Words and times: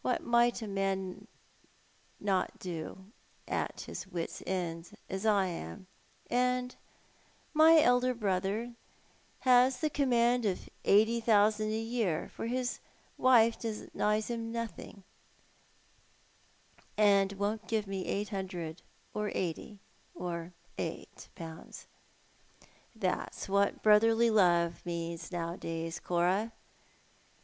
What 0.00 0.22
might 0.22 0.62
not 0.62 0.62
a 0.62 0.68
man 0.68 1.26
do, 2.60 3.04
at 3.48 3.80
his 3.80 4.06
wits' 4.06 4.40
ends 4.46 4.94
as 5.10 5.26
I 5.26 5.46
am': 5.46 5.88
And 6.30 6.76
my 7.52 7.80
elder 7.82 8.14
brother 8.14 8.76
has 9.40 9.80
the 9.80 9.90
command 9.90 10.46
of 10.46 10.70
eighty 10.84 11.20
thousand 11.20 11.70
a 11.72 11.72
Home 11.72 11.80
Questions. 11.80 12.30
265 12.36 12.46
year, 12.46 12.46
for 12.46 12.46
his 12.46 12.80
wife 13.18 13.58
denies 13.92 14.30
him 14.30 14.52
notliing, 14.52 15.02
and 16.96 17.32
won't 17.32 17.66
give 17.66 17.88
me 17.88 18.06
eight 18.06 18.28
Imudred, 18.28 18.82
or 19.14 19.32
eighty, 19.34 19.80
or 20.14 20.52
eight 20.78 21.28
pouuds. 21.34 21.86
That's 22.94 23.48
what 23.48 23.82
brotherly 23.82 24.30
love 24.30 24.86
means 24.86 25.32
nowadays, 25.32 25.98
Cora. 25.98 26.52